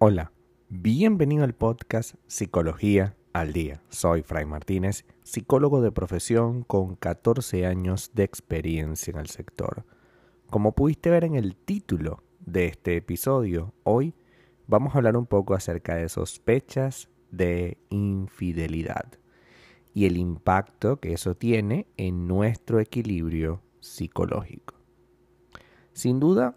Hola, 0.00 0.32
bienvenido 0.68 1.44
al 1.44 1.54
podcast 1.54 2.14
Psicología 2.26 3.16
al 3.32 3.52
Día. 3.52 3.82
Soy 3.88 4.22
Fray 4.22 4.44
Martínez, 4.44 5.04
psicólogo 5.22 5.80
de 5.80 5.92
profesión 5.92 6.62
con 6.62 6.96
14 6.96 7.66
años 7.66 8.12
de 8.14 8.24
experiencia 8.24 9.10
en 9.12 9.18
el 9.18 9.28
sector. 9.28 9.84
Como 10.50 10.72
pudiste 10.72 11.10
ver 11.10 11.24
en 11.24 11.34
el 11.34 11.56
título 11.56 12.22
de 12.40 12.66
este 12.66 12.96
episodio, 12.96 13.74
hoy 13.84 14.14
vamos 14.66 14.94
a 14.94 14.98
hablar 14.98 15.16
un 15.16 15.26
poco 15.26 15.54
acerca 15.54 15.96
de 15.96 16.08
sospechas 16.08 17.08
de 17.30 17.78
infidelidad 17.90 19.17
y 19.98 20.06
el 20.06 20.16
impacto 20.16 21.00
que 21.00 21.12
eso 21.12 21.34
tiene 21.34 21.88
en 21.96 22.28
nuestro 22.28 22.78
equilibrio 22.78 23.62
psicológico. 23.80 24.76
Sin 25.92 26.20
duda, 26.20 26.56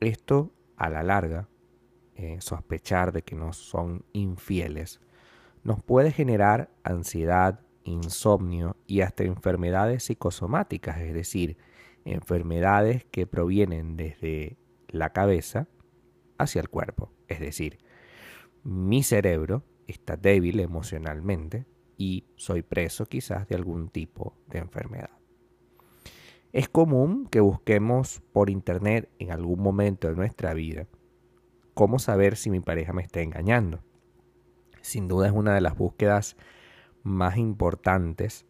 esto 0.00 0.54
a 0.78 0.88
la 0.88 1.02
larga 1.02 1.50
eh, 2.14 2.38
sospechar 2.40 3.12
de 3.12 3.20
que 3.20 3.36
nos 3.36 3.58
son 3.58 4.06
infieles, 4.14 5.02
nos 5.64 5.82
puede 5.82 6.12
generar 6.12 6.70
ansiedad, 6.82 7.60
insomnio 7.84 8.78
y 8.86 9.02
hasta 9.02 9.24
enfermedades 9.24 10.04
psicosomáticas, 10.04 10.98
es 11.02 11.12
decir, 11.12 11.58
enfermedades 12.06 13.04
que 13.04 13.26
provienen 13.26 13.98
desde 13.98 14.56
la 14.88 15.12
cabeza 15.12 15.68
hacia 16.38 16.62
el 16.62 16.70
cuerpo. 16.70 17.12
Es 17.26 17.40
decir, 17.40 17.80
mi 18.64 19.02
cerebro 19.02 19.62
está 19.86 20.16
débil 20.16 20.58
emocionalmente 20.60 21.66
y 21.98 22.24
soy 22.36 22.62
preso 22.62 23.04
quizás 23.04 23.46
de 23.46 23.56
algún 23.56 23.90
tipo 23.90 24.34
de 24.46 24.60
enfermedad. 24.60 25.10
Es 26.52 26.70
común 26.70 27.28
que 27.30 27.40
busquemos 27.40 28.22
por 28.32 28.48
internet 28.48 29.10
en 29.18 29.30
algún 29.30 29.60
momento 29.60 30.08
de 30.08 30.14
nuestra 30.14 30.54
vida 30.54 30.86
cómo 31.74 31.98
saber 31.98 32.36
si 32.36 32.48
mi 32.48 32.60
pareja 32.60 32.94
me 32.94 33.02
está 33.02 33.20
engañando. 33.20 33.84
Sin 34.80 35.08
duda 35.08 35.26
es 35.26 35.32
una 35.34 35.54
de 35.54 35.60
las 35.60 35.76
búsquedas 35.76 36.38
más 37.02 37.36
importantes 37.36 38.46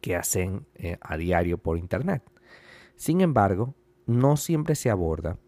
que 0.00 0.14
hacen 0.14 0.66
eh, 0.76 0.98
a 1.00 1.16
diario 1.16 1.58
por 1.58 1.78
Internet. 1.78 2.22
Sin 2.94 3.20
embargo, 3.20 3.74
no 4.06 4.36
siempre 4.36 4.76
se 4.76 4.90
aborda 4.90 5.38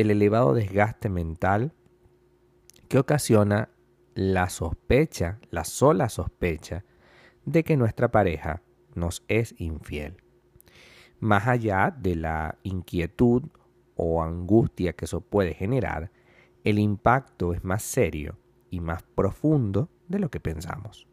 el 0.00 0.10
elevado 0.10 0.54
desgaste 0.54 1.08
mental 1.08 1.72
que 2.88 2.98
ocasiona 2.98 3.70
la 4.14 4.48
sospecha, 4.48 5.38
la 5.50 5.64
sola 5.64 6.08
sospecha, 6.08 6.84
de 7.44 7.64
que 7.64 7.76
nuestra 7.76 8.10
pareja 8.10 8.62
nos 8.94 9.24
es 9.28 9.54
infiel. 9.58 10.16
Más 11.20 11.46
allá 11.46 11.94
de 11.96 12.16
la 12.16 12.58
inquietud 12.62 13.44
o 13.94 14.22
angustia 14.22 14.94
que 14.94 15.04
eso 15.04 15.20
puede 15.20 15.54
generar, 15.54 16.10
el 16.64 16.78
impacto 16.78 17.52
es 17.52 17.64
más 17.64 17.82
serio 17.82 18.38
y 18.70 18.80
más 18.80 19.02
profundo 19.02 19.90
de 20.08 20.18
lo 20.18 20.30
que 20.30 20.40
pensamos. 20.40 21.06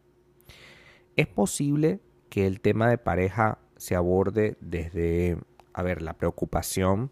Es 1.16 1.26
posible 1.26 2.00
que 2.30 2.46
el 2.46 2.60
tema 2.60 2.88
de 2.88 2.98
pareja 2.98 3.58
se 3.76 3.94
aborde 3.94 4.56
desde, 4.60 5.38
a 5.72 5.82
ver, 5.82 6.02
la 6.02 6.14
preocupación 6.14 7.10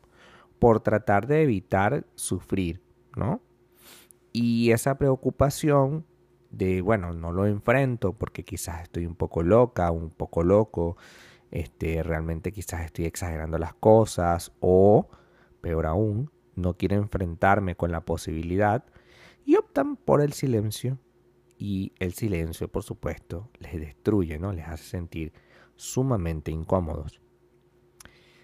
por 0.59 0.81
tratar 0.81 1.27
de 1.27 1.43
evitar 1.43 2.07
sufrir, 2.15 2.83
¿no? 3.17 3.41
Y 4.39 4.71
esa 4.71 4.99
preocupación 4.99 6.05
de, 6.51 6.83
bueno, 6.83 7.15
no 7.15 7.33
lo 7.33 7.47
enfrento 7.47 8.13
porque 8.13 8.45
quizás 8.45 8.83
estoy 8.83 9.07
un 9.07 9.15
poco 9.15 9.43
loca, 9.43 9.91
un 9.91 10.11
poco 10.11 10.43
loco, 10.43 10.99
este, 11.51 12.03
realmente 12.03 12.53
quizás 12.53 12.85
estoy 12.85 13.07
exagerando 13.07 13.57
las 13.57 13.73
cosas 13.73 14.53
o 14.61 15.09
peor 15.63 15.87
aún, 15.87 16.31
no 16.55 16.77
quieren 16.77 16.99
enfrentarme 16.99 17.77
con 17.77 17.91
la 17.91 18.05
posibilidad 18.05 18.85
y 19.47 19.57
optan 19.57 19.97
por 19.97 20.21
el 20.21 20.35
silencio. 20.35 20.99
Y 21.57 21.95
el 21.99 22.13
silencio, 22.13 22.69
por 22.69 22.83
supuesto, 22.83 23.49
les 23.59 23.81
destruye, 23.81 24.39
¿no? 24.39 24.53
Les 24.53 24.69
hace 24.69 24.85
sentir 24.85 25.33
sumamente 25.77 26.51
incómodos. 26.51 27.23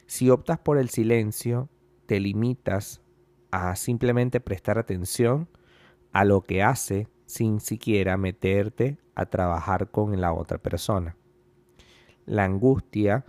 Si 0.07 0.31
optas 0.31 0.59
por 0.59 0.79
el 0.79 0.89
silencio, 0.89 1.69
te 2.07 2.19
limitas 2.19 3.03
a 3.51 3.77
simplemente 3.77 4.41
prestar 4.41 4.79
atención 4.79 5.51
a 6.13 6.25
lo 6.25 6.43
que 6.43 6.63
hace 6.63 7.09
sin 7.27 7.61
siquiera 7.61 8.17
meterte 8.17 8.99
a 9.15 9.27
trabajar 9.27 9.91
con 9.91 10.21
la 10.21 10.33
otra 10.33 10.59
persona. 10.59 11.17
La 12.27 12.45
angustia 12.45 13.25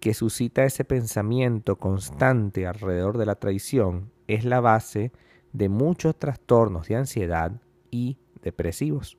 que 0.00 0.14
suscita 0.14 0.64
ese 0.64 0.84
pensamiento 0.84 1.76
constante 1.76 2.66
alrededor 2.66 3.18
de 3.18 3.26
la 3.26 3.36
traición 3.36 4.10
es 4.26 4.44
la 4.44 4.60
base 4.60 5.12
de 5.52 5.68
muchos 5.68 6.18
trastornos 6.18 6.88
de 6.88 6.96
ansiedad 6.96 7.52
y 7.90 8.18
depresivos. 8.42 9.18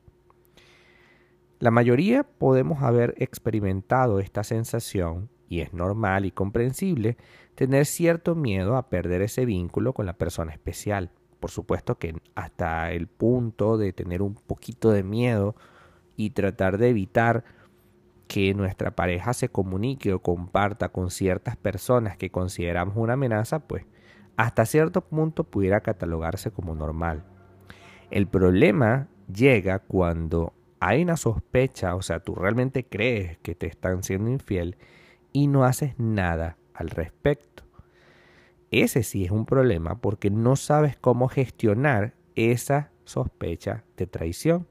La 1.59 1.71
mayoría 1.71 2.23
podemos 2.23 2.83
haber 2.83 3.15
experimentado 3.17 4.19
esta 4.19 4.43
sensación 4.43 5.29
y 5.47 5.61
es 5.61 5.73
normal 5.73 6.25
y 6.25 6.31
comprensible 6.31 7.15
tener 7.55 7.85
cierto 7.85 8.35
miedo 8.35 8.75
a 8.75 8.89
perder 8.89 9.21
ese 9.21 9.45
vínculo 9.45 9.93
con 9.93 10.05
la 10.05 10.17
persona 10.17 10.51
especial. 10.51 11.11
Por 11.43 11.51
supuesto 11.51 11.95
que 11.99 12.15
hasta 12.35 12.89
el 12.93 13.07
punto 13.07 13.77
de 13.77 13.91
tener 13.91 14.21
un 14.21 14.33
poquito 14.33 14.91
de 14.91 15.03
miedo 15.03 15.57
y 16.15 16.29
tratar 16.29 16.77
de 16.77 16.87
evitar 16.87 17.43
que 18.29 18.53
nuestra 18.53 18.91
pareja 18.91 19.33
se 19.33 19.49
comunique 19.49 20.13
o 20.13 20.21
comparta 20.21 20.87
con 20.87 21.11
ciertas 21.11 21.57
personas 21.57 22.15
que 22.15 22.31
consideramos 22.31 22.95
una 22.95 23.15
amenaza, 23.15 23.59
pues 23.59 23.85
hasta 24.37 24.65
cierto 24.65 25.01
punto 25.01 25.43
pudiera 25.43 25.81
catalogarse 25.81 26.49
como 26.49 26.75
normal. 26.75 27.25
El 28.09 28.25
problema 28.27 29.09
llega 29.27 29.79
cuando 29.79 30.53
hay 30.79 31.03
una 31.03 31.17
sospecha, 31.17 31.95
o 31.95 32.01
sea, 32.01 32.21
tú 32.21 32.35
realmente 32.35 32.85
crees 32.85 33.37
que 33.39 33.53
te 33.53 33.67
están 33.67 34.03
siendo 34.03 34.29
infiel 34.29 34.77
y 35.33 35.47
no 35.47 35.65
haces 35.65 35.99
nada 35.99 36.55
al 36.73 36.89
respecto. 36.89 37.63
Ese 38.73 39.03
sí 39.03 39.23
es 39.23 39.29
un 39.29 39.45
problema 39.45 40.01
porque 40.01 40.31
no 40.31 40.55
sabes 40.55 40.97
cómo 40.97 41.27
gestionar 41.27 42.15
esa 42.33 42.89
sospecha 43.03 43.83
de 43.97 44.07
traición. 44.07 44.67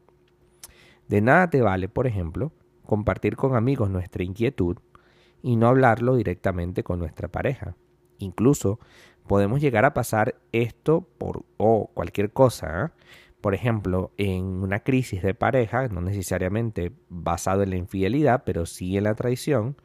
De 1.06 1.20
nada 1.20 1.48
te 1.48 1.62
vale, 1.62 1.88
por 1.88 2.08
ejemplo, 2.08 2.50
compartir 2.84 3.36
con 3.36 3.54
amigos 3.54 3.90
nuestra 3.90 4.24
inquietud 4.24 4.78
y 5.40 5.54
no 5.54 5.68
hablarlo 5.68 6.16
directamente 6.16 6.82
con 6.82 6.98
nuestra 6.98 7.28
pareja. 7.28 7.76
Incluso 8.18 8.80
podemos 9.28 9.60
llegar 9.60 9.84
a 9.84 9.94
pasar 9.94 10.34
esto 10.50 11.06
por 11.16 11.44
o 11.56 11.88
cualquier 11.94 12.32
cosa. 12.32 12.86
¿eh? 12.86 12.88
Por 13.40 13.54
ejemplo, 13.54 14.10
en 14.16 14.44
una 14.44 14.80
crisis 14.80 15.22
de 15.22 15.34
pareja, 15.34 15.86
no 15.86 16.00
necesariamente 16.00 16.90
basado 17.08 17.62
en 17.62 17.70
la 17.70 17.76
infidelidad, 17.76 18.42
pero 18.44 18.66
sí 18.66 18.96
en 18.96 19.04
la 19.04 19.14
traición, 19.14 19.76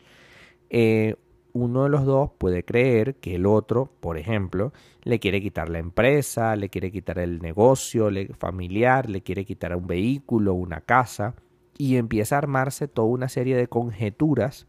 eh, 0.71 1.17
uno 1.57 1.83
de 1.83 1.89
los 1.89 2.05
dos 2.05 2.31
puede 2.37 2.63
creer 2.63 3.15
que 3.15 3.35
el 3.35 3.45
otro, 3.45 3.89
por 3.99 4.17
ejemplo, 4.17 4.73
le 5.03 5.19
quiere 5.19 5.41
quitar 5.41 5.69
la 5.69 5.79
empresa, 5.79 6.55
le 6.55 6.69
quiere 6.69 6.91
quitar 6.91 7.19
el 7.19 7.39
negocio 7.39 8.09
familiar, 8.37 9.09
le 9.09 9.21
quiere 9.21 9.45
quitar 9.45 9.75
un 9.75 9.87
vehículo, 9.87 10.53
una 10.53 10.81
casa 10.81 11.35
y 11.77 11.97
empieza 11.97 12.35
a 12.35 12.39
armarse 12.39 12.87
toda 12.87 13.07
una 13.07 13.29
serie 13.29 13.55
de 13.55 13.67
conjeturas 13.67 14.67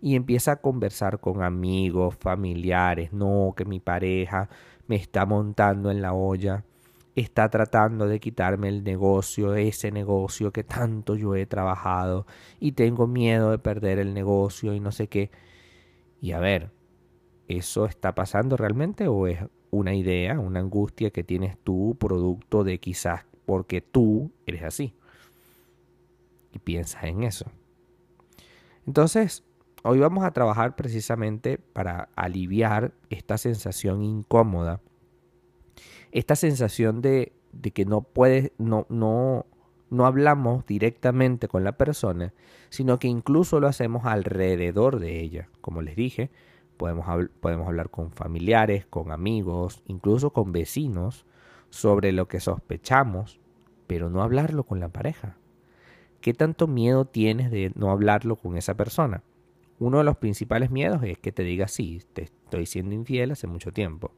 y 0.00 0.16
empieza 0.16 0.52
a 0.52 0.56
conversar 0.56 1.20
con 1.20 1.42
amigos, 1.42 2.16
familiares, 2.20 3.12
no, 3.12 3.54
que 3.56 3.64
mi 3.64 3.80
pareja 3.80 4.48
me 4.86 4.96
está 4.96 5.24
montando 5.26 5.90
en 5.90 6.02
la 6.02 6.12
olla, 6.12 6.64
está 7.16 7.48
tratando 7.48 8.06
de 8.06 8.20
quitarme 8.20 8.68
el 8.68 8.84
negocio, 8.84 9.54
ese 9.54 9.92
negocio 9.92 10.52
que 10.52 10.64
tanto 10.64 11.16
yo 11.16 11.34
he 11.36 11.46
trabajado 11.46 12.26
y 12.60 12.72
tengo 12.72 13.06
miedo 13.06 13.50
de 13.50 13.58
perder 13.58 13.98
el 13.98 14.14
negocio 14.14 14.74
y 14.74 14.80
no 14.80 14.92
sé 14.92 15.08
qué. 15.08 15.30
Y 16.24 16.32
a 16.32 16.38
ver, 16.38 16.70
¿eso 17.48 17.84
está 17.84 18.14
pasando 18.14 18.56
realmente 18.56 19.08
o 19.08 19.26
es 19.26 19.40
una 19.70 19.94
idea, 19.94 20.40
una 20.40 20.60
angustia 20.60 21.10
que 21.10 21.22
tienes 21.22 21.58
tú 21.58 21.96
producto 22.00 22.64
de 22.64 22.78
quizás 22.80 23.26
porque 23.44 23.82
tú 23.82 24.30
eres 24.46 24.62
así? 24.62 24.94
y 26.54 26.58
piensas 26.60 27.04
en 27.04 27.24
eso. 27.24 27.44
Entonces, 28.86 29.44
hoy 29.82 29.98
vamos 29.98 30.24
a 30.24 30.30
trabajar 30.30 30.76
precisamente 30.76 31.58
para 31.58 32.08
aliviar 32.16 32.94
esta 33.10 33.36
sensación 33.36 34.02
incómoda, 34.02 34.80
esta 36.10 36.36
sensación 36.36 37.02
de, 37.02 37.34
que 37.74 37.84
no 37.84 38.00
puedes, 38.00 38.52
no, 38.56 38.86
no, 38.88 39.44
no 39.90 40.06
hablamos 40.06 40.66
directamente 40.66 41.48
con 41.48 41.64
la 41.64 41.72
persona, 41.72 42.32
sino 42.70 42.98
que 42.98 43.08
incluso 43.08 43.60
lo 43.60 43.68
hacemos 43.68 44.04
alrededor 44.06 44.98
de 44.98 45.20
ella. 45.20 45.48
Como 45.60 45.82
les 45.82 45.96
dije, 45.96 46.30
podemos, 46.76 47.06
podemos 47.40 47.66
hablar 47.66 47.90
con 47.90 48.10
familiares, 48.10 48.86
con 48.86 49.12
amigos, 49.12 49.82
incluso 49.86 50.30
con 50.30 50.52
vecinos 50.52 51.26
sobre 51.70 52.12
lo 52.12 52.28
que 52.28 52.40
sospechamos, 52.40 53.40
pero 53.86 54.10
no 54.10 54.22
hablarlo 54.22 54.64
con 54.64 54.80
la 54.80 54.88
pareja. 54.88 55.36
¿Qué 56.20 56.32
tanto 56.32 56.66
miedo 56.66 57.04
tienes 57.04 57.50
de 57.50 57.72
no 57.74 57.90
hablarlo 57.90 58.36
con 58.36 58.56
esa 58.56 58.74
persona? 58.74 59.22
uno 59.78 59.98
de 59.98 60.04
los 60.04 60.16
principales 60.16 60.70
miedos 60.70 61.02
es 61.02 61.18
que 61.18 61.32
te 61.32 61.42
diga 61.42 61.68
sí, 61.68 62.02
te 62.12 62.22
estoy 62.22 62.66
siendo 62.66 62.94
infiel 62.94 63.32
hace 63.32 63.46
mucho 63.46 63.72
tiempo. 63.72 64.12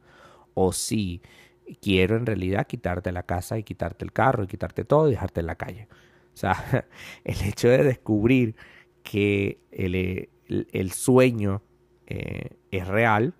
O 0.53 0.71
sí, 0.71 1.21
quiero 1.75 2.17
en 2.17 2.25
realidad 2.25 2.67
quitarte 2.67 3.11
la 3.11 3.23
casa 3.23 3.57
y 3.57 3.63
quitarte 3.63 4.05
el 4.05 4.13
carro 4.13 4.43
y 4.43 4.47
quitarte 4.47 4.85
todo 4.85 5.07
y 5.07 5.11
dejarte 5.11 5.41
en 5.41 5.47
la 5.47 5.55
calle. 5.55 5.87
O 6.33 6.37
sea, 6.37 6.87
el 7.23 7.41
hecho 7.41 7.69
de 7.69 7.83
descubrir 7.83 8.55
que 9.03 9.59
el, 9.71 10.91
sueño 10.91 11.63
eh, 12.05 12.49
es 12.71 12.87
real, 12.87 13.33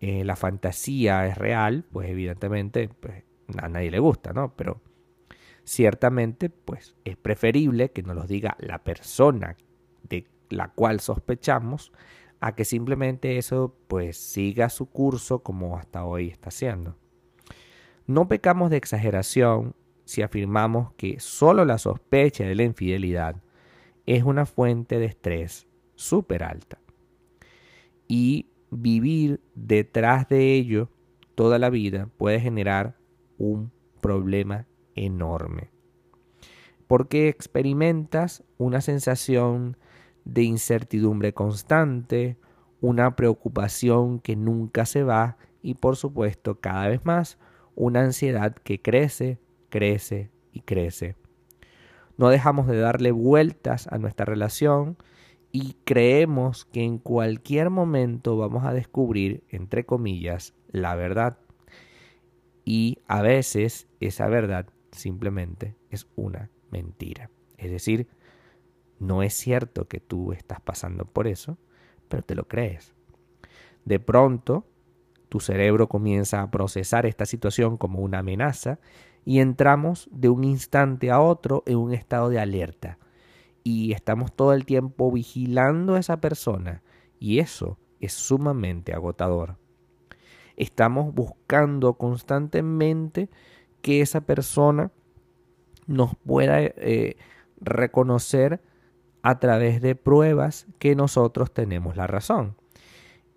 eh, 0.00 0.24
la 0.24 0.36
fantasía 0.36 1.26
es 1.26 1.38
real, 1.38 1.84
pues 1.90 2.08
evidentemente 2.10 2.88
pues, 2.88 3.24
a 3.56 3.68
nadie 3.68 3.90
le 3.90 3.98
gusta, 3.98 4.32
¿no? 4.32 4.54
Pero 4.54 4.82
ciertamente, 5.64 6.50
pues 6.50 6.94
es 7.04 7.16
preferible 7.16 7.90
que 7.90 8.02
nos 8.02 8.16
lo 8.16 8.26
diga 8.26 8.56
la 8.60 8.84
persona 8.84 9.56
de 10.02 10.26
la 10.50 10.68
cual 10.68 11.00
sospechamos 11.00 11.92
a 12.40 12.54
que 12.54 12.64
simplemente 12.64 13.38
eso 13.38 13.74
pues 13.88 14.16
siga 14.16 14.68
su 14.68 14.86
curso 14.86 15.42
como 15.42 15.76
hasta 15.76 16.04
hoy 16.04 16.28
está 16.28 16.48
haciendo. 16.48 16.96
No 18.06 18.28
pecamos 18.28 18.70
de 18.70 18.76
exageración 18.76 19.74
si 20.04 20.22
afirmamos 20.22 20.92
que 20.94 21.18
solo 21.18 21.64
la 21.64 21.78
sospecha 21.78 22.44
de 22.44 22.54
la 22.54 22.62
infidelidad 22.62 23.42
es 24.06 24.22
una 24.22 24.46
fuente 24.46 24.98
de 24.98 25.06
estrés 25.06 25.66
súper 25.96 26.44
alta. 26.44 26.78
Y 28.06 28.46
vivir 28.70 29.40
detrás 29.54 30.28
de 30.28 30.54
ello 30.54 30.88
toda 31.34 31.58
la 31.58 31.70
vida 31.70 32.08
puede 32.16 32.40
generar 32.40 32.96
un 33.38 33.72
problema 34.00 34.66
enorme. 34.94 35.70
Porque 36.86 37.28
experimentas 37.28 38.44
una 38.58 38.80
sensación 38.80 39.76
de 40.24 40.42
incertidumbre 40.42 41.34
constante, 41.34 42.36
una 42.80 43.16
preocupación 43.16 44.20
que 44.20 44.36
nunca 44.36 44.86
se 44.86 45.02
va 45.02 45.36
y 45.62 45.74
por 45.74 45.96
supuesto 45.96 46.60
cada 46.60 46.86
vez 46.86 47.04
más 47.04 47.38
una 47.76 48.00
ansiedad 48.00 48.54
que 48.56 48.82
crece, 48.82 49.38
crece 49.68 50.30
y 50.52 50.62
crece. 50.62 51.14
No 52.16 52.30
dejamos 52.30 52.66
de 52.66 52.78
darle 52.78 53.12
vueltas 53.12 53.86
a 53.88 53.98
nuestra 53.98 54.24
relación 54.24 54.96
y 55.52 55.76
creemos 55.84 56.64
que 56.64 56.82
en 56.82 56.98
cualquier 56.98 57.70
momento 57.70 58.36
vamos 58.36 58.64
a 58.64 58.72
descubrir, 58.72 59.44
entre 59.50 59.86
comillas, 59.86 60.54
la 60.70 60.94
verdad. 60.96 61.38
Y 62.64 62.98
a 63.06 63.22
veces 63.22 63.86
esa 64.00 64.26
verdad 64.28 64.66
simplemente 64.90 65.76
es 65.90 66.08
una 66.16 66.50
mentira. 66.70 67.30
Es 67.58 67.70
decir, 67.70 68.08
no 68.98 69.22
es 69.22 69.34
cierto 69.34 69.86
que 69.86 70.00
tú 70.00 70.32
estás 70.32 70.60
pasando 70.60 71.04
por 71.04 71.26
eso, 71.26 71.58
pero 72.08 72.22
te 72.22 72.34
lo 72.34 72.48
crees. 72.48 72.94
De 73.84 74.00
pronto, 74.00 74.66
tu 75.36 75.40
cerebro 75.40 75.86
comienza 75.86 76.40
a 76.40 76.50
procesar 76.50 77.04
esta 77.04 77.26
situación 77.26 77.76
como 77.76 78.00
una 78.00 78.20
amenaza 78.20 78.78
y 79.26 79.40
entramos 79.40 80.08
de 80.10 80.30
un 80.30 80.44
instante 80.44 81.10
a 81.10 81.20
otro 81.20 81.62
en 81.66 81.76
un 81.76 81.92
estado 81.92 82.30
de 82.30 82.40
alerta. 82.40 82.96
Y 83.62 83.92
estamos 83.92 84.32
todo 84.32 84.54
el 84.54 84.64
tiempo 84.64 85.12
vigilando 85.12 85.94
a 85.94 85.98
esa 85.98 86.22
persona 86.22 86.82
y 87.20 87.40
eso 87.40 87.76
es 88.00 88.14
sumamente 88.14 88.94
agotador. 88.94 89.58
Estamos 90.56 91.12
buscando 91.12 91.92
constantemente 91.98 93.28
que 93.82 94.00
esa 94.00 94.22
persona 94.22 94.90
nos 95.86 96.14
pueda 96.14 96.62
eh, 96.62 97.18
reconocer 97.60 98.62
a 99.20 99.38
través 99.38 99.82
de 99.82 99.96
pruebas 99.96 100.66
que 100.78 100.96
nosotros 100.96 101.52
tenemos 101.52 101.94
la 101.94 102.06
razón. 102.06 102.56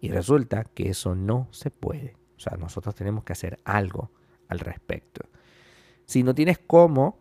Y 0.02 0.10
resulta 0.10 0.64
que 0.64 0.90
eso 0.90 1.16
no 1.16 1.48
se 1.52 1.72
puede. 1.72 2.16
O 2.38 2.40
sea, 2.40 2.58
nosotros 2.58 2.96
tenemos 2.96 3.24
que 3.24 3.34
hacer 3.34 3.60
algo 3.66 4.12
al 4.48 4.60
respecto. 4.60 5.26
Si 6.06 6.24
no 6.24 6.34
tienes 6.34 6.58
cómo, 6.58 7.20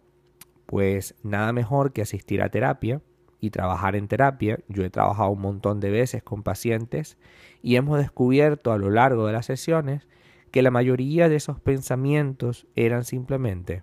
pues 0.67 1.15
nada 1.23 1.53
mejor 1.53 1.93
que 1.93 2.03
asistir 2.03 2.43
a 2.43 2.51
terapia 2.51 3.03
y 3.41 3.51
trabajar 3.51 3.97
en 3.97 4.09
terapia. 4.09 4.59
Yo 4.69 4.85
he 4.85 4.91
trabajado 4.91 5.31
un 5.31 5.41
montón 5.41 5.81
de 5.81 5.91
veces 5.91 6.23
con 6.23 6.43
pacientes 6.43 7.19
y 7.63 7.77
hemos 7.77 7.99
descubierto 7.99 8.73
a 8.73 8.79
lo 8.79 8.91
largo 8.91 9.27
de 9.27 9.33
las 9.33 9.47
sesiones 9.47 10.07
que 10.51 10.63
la 10.63 10.71
mayoría 10.71 11.29
de 11.29 11.37
esos 11.37 11.61
pensamientos 11.61 12.67
eran 12.75 13.05
simplemente 13.05 13.83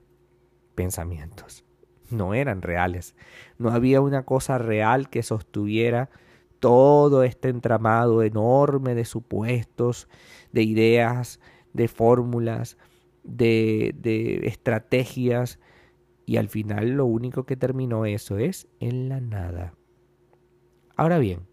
pensamientos. 0.73 1.63
No 2.09 2.33
eran 2.33 2.61
reales. 2.61 3.15
No 3.57 3.71
había 3.71 4.01
una 4.01 4.23
cosa 4.23 4.57
real 4.57 5.09
que 5.09 5.23
sostuviera 5.23 6.09
todo 6.59 7.23
este 7.23 7.49
entramado 7.49 8.23
enorme 8.23 8.95
de 8.95 9.05
supuestos, 9.05 10.07
de 10.51 10.63
ideas, 10.63 11.39
de 11.73 11.87
fórmulas, 11.87 12.77
de, 13.23 13.93
de 13.97 14.47
estrategias, 14.47 15.59
y 16.25 16.37
al 16.37 16.49
final 16.49 16.91
lo 16.91 17.05
único 17.05 17.45
que 17.45 17.55
terminó 17.55 18.05
eso 18.05 18.37
es 18.37 18.67
en 18.79 19.09
la 19.09 19.21
nada. 19.21 19.75
Ahora 20.95 21.19
bien, 21.19 21.45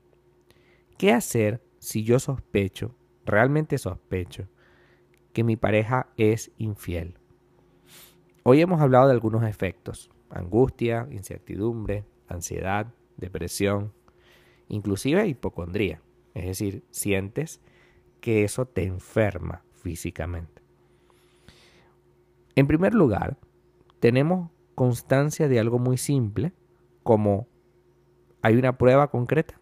¿qué 0.97 1.13
hacer 1.13 1.63
si 1.79 2.05
yo 2.05 2.19
sospecho, 2.19 2.95
realmente 3.27 3.77
sospecho, 3.77 4.49
que 5.33 5.45
mi 5.45 5.57
pareja 5.57 6.09
es 6.17 6.53
infiel? 6.59 7.19
Hoy 8.45 8.61
hemos 8.61 8.81
hablado 8.81 9.07
de 9.09 9.13
algunos 9.13 9.45
efectos, 9.45 10.11
angustia, 10.31 11.07
incertidumbre, 11.11 12.05
ansiedad, 12.29 12.95
depresión, 13.17 13.93
inclusive 14.69 15.26
hipocondría. 15.26 16.00
Es 16.35 16.47
decir, 16.47 16.85
sientes 16.91 17.61
que 18.20 18.44
eso 18.44 18.67
te 18.67 18.85
enferma 18.85 19.64
físicamente. 19.73 20.62
En 22.55 22.67
primer 22.67 22.94
lugar, 22.94 23.38
tenemos 24.00 24.50
constancia 24.75 25.49
de 25.49 25.59
algo 25.59 25.79
muy 25.79 25.97
simple, 25.97 26.53
como 27.03 27.49
hay 28.43 28.56
una 28.56 28.76
prueba 28.79 29.11
concreta. 29.11 29.61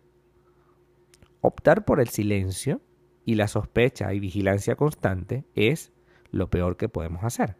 Optar 1.41 1.85
por 1.85 2.00
el 2.00 2.08
silencio 2.08 2.81
y 3.25 3.35
la 3.35 3.49
sospecha 3.49 4.12
y 4.12 4.20
vigilancia 4.20 4.76
constante 4.76 5.44
es 5.55 5.93
lo 6.31 6.50
peor 6.50 6.76
que 6.76 6.88
podemos 6.88 7.25
hacer. 7.25 7.56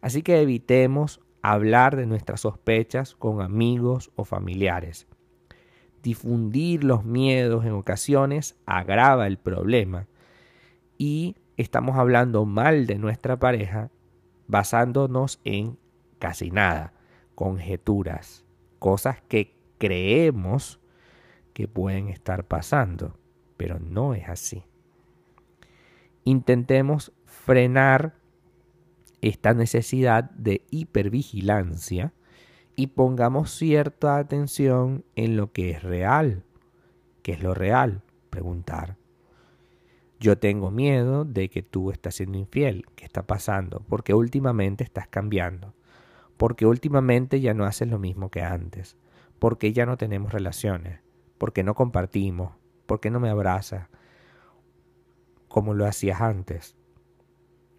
Así 0.00 0.22
que 0.22 0.40
evitemos 0.40 1.20
hablar 1.42 1.96
de 1.96 2.06
nuestras 2.06 2.40
sospechas 2.40 3.14
con 3.14 3.42
amigos 3.42 4.10
o 4.16 4.24
familiares. 4.24 5.06
Difundir 6.02 6.84
los 6.84 7.04
miedos 7.04 7.64
en 7.64 7.72
ocasiones 7.72 8.56
agrava 8.66 9.26
el 9.26 9.38
problema 9.38 10.08
y 10.98 11.36
estamos 11.56 11.96
hablando 11.96 12.44
mal 12.44 12.86
de 12.86 12.98
nuestra 12.98 13.38
pareja 13.38 13.90
basándonos 14.48 15.40
en 15.44 15.78
casi 16.18 16.50
nada, 16.50 16.92
conjeturas, 17.34 18.44
cosas 18.78 19.22
que 19.28 19.56
creemos 19.78 20.80
que 21.52 21.68
pueden 21.68 22.08
estar 22.08 22.44
pasando, 22.44 23.18
pero 23.56 23.78
no 23.78 24.14
es 24.14 24.28
así. 24.28 24.64
Intentemos 26.24 27.12
frenar 27.24 28.14
esta 29.20 29.54
necesidad 29.54 30.30
de 30.30 30.64
hipervigilancia 30.70 32.12
y 32.76 32.88
pongamos 32.88 33.50
cierta 33.50 34.16
atención 34.16 35.04
en 35.16 35.36
lo 35.36 35.52
que 35.52 35.70
es 35.70 35.82
real. 35.82 36.44
¿Qué 37.22 37.32
es 37.32 37.42
lo 37.42 37.54
real? 37.54 38.02
Preguntar. 38.30 38.96
Yo 40.18 40.38
tengo 40.38 40.70
miedo 40.70 41.24
de 41.24 41.50
que 41.50 41.62
tú 41.62 41.90
estás 41.90 42.14
siendo 42.14 42.38
infiel. 42.38 42.86
¿Qué 42.94 43.04
está 43.04 43.26
pasando? 43.26 43.80
Porque 43.88 44.14
últimamente 44.14 44.84
estás 44.84 45.08
cambiando. 45.08 45.74
Porque 46.36 46.64
últimamente 46.66 47.40
ya 47.40 47.54
no 47.54 47.64
haces 47.64 47.88
lo 47.88 47.98
mismo 47.98 48.30
que 48.30 48.42
antes. 48.42 48.96
Porque 49.38 49.72
ya 49.72 49.84
no 49.84 49.96
tenemos 49.96 50.32
relaciones. 50.32 51.00
Porque 51.38 51.64
no 51.64 51.74
compartimos. 51.74 52.52
Porque 52.86 53.10
no 53.10 53.20
me 53.20 53.30
abrazas 53.30 53.88
como 55.52 55.74
lo 55.74 55.84
hacías 55.86 56.22
antes. 56.22 56.76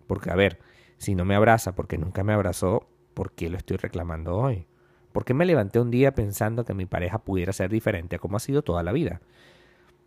Porque, 0.05 0.29
a 0.29 0.35
ver, 0.35 0.59
si 0.97 1.15
no 1.15 1.25
me 1.25 1.35
abraza 1.35 1.73
porque 1.73 1.97
nunca 1.97 2.23
me 2.23 2.33
abrazó, 2.33 2.87
¿por 3.15 3.31
qué 3.31 3.49
lo 3.49 3.57
estoy 3.57 3.77
reclamando 3.77 4.35
hoy? 4.35 4.67
¿Por 5.13 5.23
qué 5.23 5.33
me 5.33 5.45
levanté 5.45 5.79
un 5.79 5.91
día 5.91 6.13
pensando 6.13 6.65
que 6.65 6.73
mi 6.73 6.85
pareja 6.85 7.19
pudiera 7.19 7.53
ser 7.53 7.69
diferente 7.69 8.17
a 8.17 8.19
como 8.19 8.35
ha 8.35 8.39
sido 8.41 8.63
toda 8.63 8.83
la 8.83 8.91
vida? 8.91 9.21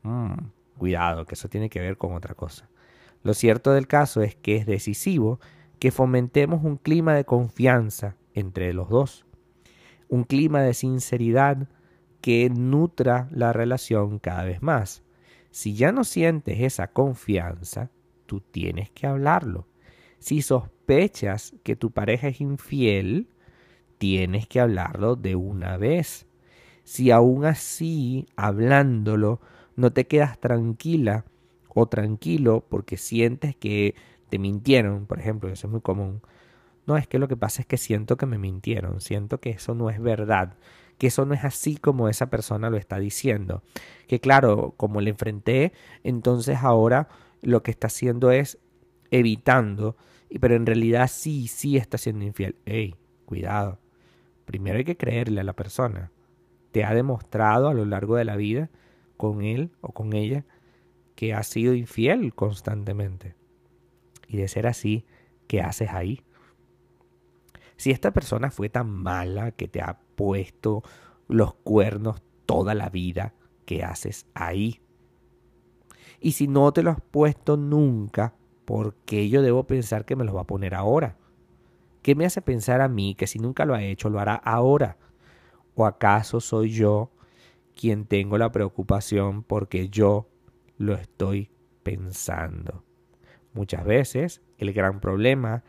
Mm, 0.02 0.34
cuidado, 0.76 1.24
que 1.24 1.36
eso 1.36 1.48
tiene 1.48 1.70
que 1.70 1.80
ver 1.80 1.96
con 1.96 2.12
otra 2.14 2.34
cosa. 2.34 2.68
Lo 3.22 3.32
cierto 3.32 3.72
del 3.72 3.86
caso 3.86 4.20
es 4.22 4.34
que 4.34 4.56
es 4.56 4.66
decisivo 4.66 5.40
que 5.78 5.92
fomentemos 5.92 6.64
un 6.64 6.76
clima 6.76 7.14
de 7.14 7.24
confianza 7.24 8.16
entre 8.34 8.72
los 8.72 8.88
dos, 8.88 9.24
un 10.08 10.24
clima 10.24 10.60
de 10.62 10.74
sinceridad 10.74 11.68
que 12.20 12.50
nutra 12.50 13.28
la 13.30 13.52
relación 13.52 14.18
cada 14.18 14.44
vez 14.44 14.60
más. 14.60 15.04
Si 15.50 15.74
ya 15.74 15.92
no 15.92 16.02
sientes 16.02 16.60
esa 16.60 16.88
confianza, 16.88 17.90
tú 18.26 18.40
tienes 18.40 18.90
que 18.90 19.06
hablarlo. 19.06 19.68
Si 20.18 20.42
sospechas 20.42 21.54
que 21.62 21.76
tu 21.76 21.92
pareja 21.92 22.28
es 22.28 22.40
infiel, 22.40 23.28
tienes 23.98 24.46
que 24.46 24.60
hablarlo 24.60 25.16
de 25.16 25.36
una 25.36 25.76
vez. 25.76 26.26
Si 26.84 27.10
aún 27.10 27.44
así, 27.44 28.26
hablándolo, 28.36 29.40
no 29.76 29.92
te 29.92 30.06
quedas 30.06 30.38
tranquila 30.38 31.24
o 31.68 31.86
tranquilo 31.86 32.64
porque 32.68 32.96
sientes 32.96 33.56
que 33.56 33.94
te 34.28 34.38
mintieron, 34.38 35.06
por 35.06 35.20
ejemplo, 35.20 35.48
eso 35.50 35.66
es 35.66 35.70
muy 35.70 35.80
común. 35.80 36.22
No, 36.86 36.96
es 36.96 37.08
que 37.08 37.18
lo 37.18 37.28
que 37.28 37.36
pasa 37.36 37.62
es 37.62 37.66
que 37.66 37.76
siento 37.76 38.16
que 38.16 38.26
me 38.26 38.38
mintieron, 38.38 39.00
siento 39.00 39.40
que 39.40 39.50
eso 39.50 39.74
no 39.74 39.90
es 39.90 40.00
verdad, 40.00 40.56
que 40.98 41.08
eso 41.08 41.26
no 41.26 41.34
es 41.34 41.44
así 41.44 41.76
como 41.76 42.08
esa 42.08 42.30
persona 42.30 42.70
lo 42.70 42.76
está 42.76 42.98
diciendo. 42.98 43.62
Que 44.06 44.20
claro, 44.20 44.74
como 44.76 45.00
le 45.00 45.10
enfrenté, 45.10 45.72
entonces 46.04 46.58
ahora 46.62 47.08
lo 47.42 47.62
que 47.62 47.72
está 47.72 47.88
haciendo 47.88 48.30
es 48.30 48.58
evitando, 49.10 49.96
pero 50.40 50.54
en 50.54 50.66
realidad 50.66 51.08
sí, 51.12 51.48
sí 51.48 51.76
está 51.76 51.98
siendo 51.98 52.24
infiel. 52.24 52.56
Ey, 52.64 52.94
cuidado. 53.24 53.78
Primero 54.46 54.78
hay 54.78 54.84
que 54.84 54.96
creerle 54.96 55.40
a 55.40 55.44
la 55.44 55.52
persona. 55.52 56.10
Te 56.72 56.84
ha 56.84 56.94
demostrado 56.94 57.68
a 57.68 57.74
lo 57.74 57.84
largo 57.84 58.16
de 58.16 58.24
la 58.24 58.36
vida 58.36 58.70
con 59.16 59.42
él 59.42 59.72
o 59.80 59.92
con 59.92 60.14
ella 60.14 60.44
que 61.14 61.34
ha 61.34 61.42
sido 61.42 61.74
infiel 61.74 62.32
constantemente. 62.34 63.34
Y 64.28 64.36
de 64.36 64.48
ser 64.48 64.66
así, 64.66 65.04
¿qué 65.48 65.60
haces 65.60 65.90
ahí? 65.90 66.22
Si 67.76 67.90
esta 67.90 68.12
persona 68.12 68.50
fue 68.50 68.68
tan 68.68 68.88
mala 68.88 69.50
que 69.50 69.68
te 69.68 69.82
ha 69.82 69.98
puesto 70.14 70.82
los 71.28 71.54
cuernos 71.54 72.22
toda 72.46 72.74
la 72.74 72.88
vida, 72.88 73.34
¿qué 73.64 73.82
haces 73.82 74.26
ahí? 74.34 74.80
Y 76.20 76.32
si 76.32 76.48
no 76.48 76.72
te 76.72 76.82
lo 76.82 76.90
has 76.90 77.00
puesto 77.00 77.56
nunca, 77.56 78.34
¿por 78.64 78.94
qué 79.04 79.28
yo 79.28 79.42
debo 79.42 79.66
pensar 79.66 80.04
que 80.04 80.16
me 80.16 80.24
los 80.24 80.34
va 80.34 80.42
a 80.42 80.46
poner 80.46 80.74
ahora? 80.74 81.16
¿Qué 82.06 82.14
me 82.14 82.24
hace 82.24 82.40
pensar 82.40 82.82
a 82.82 82.88
mí 82.88 83.16
que 83.16 83.26
si 83.26 83.40
nunca 83.40 83.64
lo 83.64 83.74
ha 83.74 83.82
hecho, 83.82 84.10
lo 84.10 84.20
hará 84.20 84.36
ahora? 84.36 84.96
¿O 85.74 85.86
acaso 85.86 86.38
soy 86.38 86.70
yo 86.70 87.10
quien 87.74 88.04
tengo 88.04 88.38
la 88.38 88.52
preocupación 88.52 89.42
porque 89.42 89.88
yo 89.88 90.28
lo 90.78 90.94
estoy 90.94 91.50
pensando? 91.82 92.84
Muchas 93.54 93.84
veces 93.84 94.40
el 94.56 94.72
gran 94.72 95.00
problema 95.00 95.64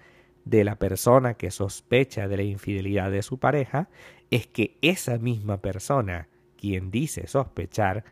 de 0.45 0.63
la 0.63 0.75
persona 0.75 1.33
que 1.33 1.49
sospecha 1.49 2.27
de 2.27 2.37
la 2.37 2.43
infidelidad 2.43 3.09
de 3.09 3.23
su 3.23 3.39
pareja 3.39 3.89
es 4.29 4.45
que 4.45 4.77
esa 4.83 5.17
misma 5.17 5.57
persona, 5.57 6.27
quien 6.55 6.91
dice 6.91 7.25
sospechar, 7.25 8.03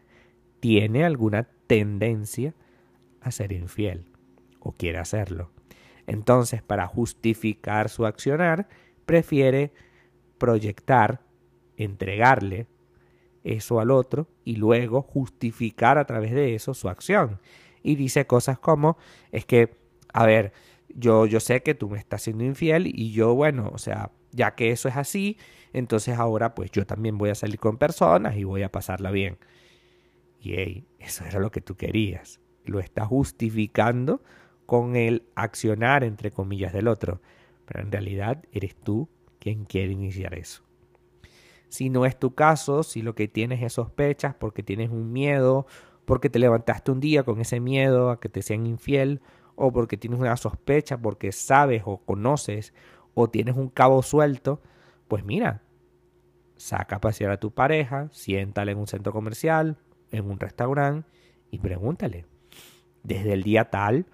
tiene 0.61 1.05
alguna 1.05 1.43
tendencia 1.67 2.55
a 3.21 3.29
ser 3.29 3.51
infiel 3.51 4.07
o 4.61 4.71
quiere 4.71 4.97
hacerlo. 4.97 5.54
Entonces, 6.07 6.61
para 6.61 6.87
justificar 6.87 7.89
su 7.89 8.05
accionar, 8.05 8.67
prefiere 9.05 9.71
proyectar, 10.37 11.21
entregarle 11.77 12.67
eso 13.43 13.79
al 13.79 13.91
otro 13.91 14.27
y 14.43 14.55
luego 14.55 15.01
justificar 15.01 15.97
a 15.97 16.05
través 16.05 16.33
de 16.33 16.55
eso 16.55 16.73
su 16.73 16.89
acción. 16.89 17.39
Y 17.83 17.95
dice 17.95 18.25
cosas 18.25 18.59
como, 18.59 18.97
es 19.31 19.45
que, 19.45 19.77
a 20.13 20.25
ver, 20.25 20.53
yo, 20.89 21.25
yo 21.25 21.39
sé 21.39 21.61
que 21.61 21.75
tú 21.75 21.89
me 21.89 21.99
estás 21.99 22.23
siendo 22.23 22.43
infiel 22.43 22.87
y 22.87 23.11
yo, 23.11 23.35
bueno, 23.35 23.69
o 23.73 23.77
sea, 23.77 24.11
ya 24.31 24.55
que 24.55 24.71
eso 24.71 24.89
es 24.89 24.97
así, 24.97 25.37
entonces 25.73 26.17
ahora 26.17 26.55
pues 26.55 26.71
yo 26.71 26.85
también 26.85 27.17
voy 27.17 27.29
a 27.29 27.35
salir 27.35 27.59
con 27.59 27.77
personas 27.77 28.35
y 28.37 28.43
voy 28.43 28.63
a 28.63 28.71
pasarla 28.71 29.11
bien. 29.11 29.37
Y 30.39 30.53
hey, 30.53 30.87
eso 30.99 31.25
era 31.25 31.39
lo 31.39 31.51
que 31.51 31.61
tú 31.61 31.75
querías. 31.75 32.39
Lo 32.65 32.79
estás 32.79 33.07
justificando 33.07 34.21
con 34.65 34.95
el 34.95 35.23
accionar, 35.35 36.03
entre 36.03 36.31
comillas, 36.31 36.73
del 36.73 36.87
otro. 36.87 37.21
Pero 37.65 37.81
en 37.81 37.91
realidad 37.91 38.43
eres 38.51 38.75
tú 38.75 39.09
quien 39.39 39.65
quiere 39.65 39.91
iniciar 39.93 40.33
eso. 40.35 40.63
Si 41.69 41.89
no 41.89 42.05
es 42.05 42.17
tu 42.17 42.35
caso, 42.35 42.83
si 42.83 43.01
lo 43.01 43.15
que 43.15 43.27
tienes 43.27 43.61
es 43.61 43.73
sospechas 43.73 44.35
porque 44.35 44.63
tienes 44.63 44.91
un 44.91 45.11
miedo, 45.11 45.65
porque 46.05 46.29
te 46.29 46.39
levantaste 46.39 46.91
un 46.91 46.99
día 46.99 47.23
con 47.23 47.41
ese 47.41 47.59
miedo 47.59 48.09
a 48.09 48.19
que 48.19 48.29
te 48.29 48.41
sean 48.41 48.65
infiel, 48.65 49.21
o 49.55 49.71
porque 49.71 49.97
tienes 49.97 50.19
una 50.19 50.37
sospecha, 50.37 50.97
porque 50.97 51.31
sabes 51.31 51.83
o 51.85 51.97
conoces, 51.97 52.73
o 53.13 53.29
tienes 53.29 53.55
un 53.55 53.69
cabo 53.69 54.03
suelto, 54.03 54.61
pues 55.07 55.23
mira, 55.25 55.63
saca 56.57 56.97
a 56.97 57.01
pasear 57.01 57.31
a 57.31 57.39
tu 57.39 57.51
pareja, 57.51 58.09
siéntale 58.11 58.71
en 58.71 58.77
un 58.77 58.87
centro 58.87 59.11
comercial, 59.11 59.77
en 60.11 60.29
un 60.29 60.39
restaurante 60.39 61.07
y 61.51 61.59
pregúntale. 61.59 62.25
Desde 63.03 63.33
el 63.33 63.43
día 63.43 63.69
tal, 63.69 64.05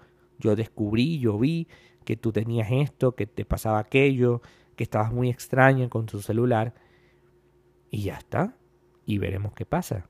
yo 0.42 0.56
descubrí, 0.56 1.20
yo 1.20 1.38
vi 1.38 1.68
que 2.04 2.16
tú 2.16 2.32
tenías 2.32 2.68
esto, 2.70 3.14
que 3.14 3.26
te 3.26 3.44
pasaba 3.44 3.78
aquello, 3.78 4.42
que 4.76 4.82
estabas 4.82 5.12
muy 5.12 5.30
extraña 5.30 5.88
con 5.88 6.06
tu 6.06 6.20
celular. 6.20 6.74
Y 7.90 8.02
ya 8.02 8.16
está. 8.16 8.56
Y 9.06 9.18
veremos 9.18 9.54
qué 9.54 9.64
pasa. 9.64 10.08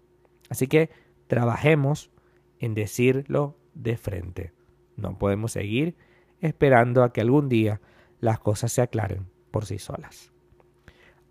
Así 0.49 0.67
que 0.67 0.91
trabajemos 1.27 2.11
en 2.59 2.75
decirlo 2.75 3.59
de 3.75 3.97
frente. 3.97 4.53
No 4.97 5.19
podemos 5.19 5.53
seguir 5.53 5.97
esperando 6.41 7.05
a 7.05 7.13
que 7.13 7.21
algún 7.21 7.49
día 7.49 7.81
las 8.21 8.39
cosas 8.39 8.73
se 8.73 8.83
aclaren 8.83 9.27
por 9.51 9.67
sí 9.67 9.79
solas. 9.79 10.33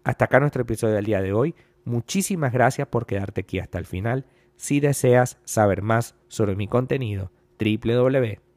Hasta 0.03 0.25
acá 0.25 0.39
nuestro 0.39 0.61
episodio 0.61 0.95
del 0.95 1.05
día 1.05 1.21
de 1.21 1.33
hoy. 1.33 1.55
Muchísimas 1.85 2.53
gracias 2.53 2.87
por 2.87 3.07
quedarte 3.07 3.41
aquí 3.41 3.59
hasta 3.59 3.79
el 3.79 3.85
final. 3.85 4.25
Si 4.55 4.79
deseas 4.79 5.39
saber 5.43 5.81
más 5.81 6.15
sobre 6.27 6.55
mi 6.55 6.67
contenido, 6.67 7.31